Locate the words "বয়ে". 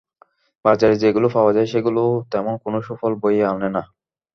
3.21-3.43